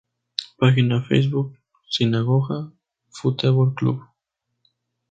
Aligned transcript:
Página 0.57 1.03
Facebook: 1.03 1.59
"Sinagoga 1.87 2.71
Futebol 3.11 3.75
Clube" 3.75 4.01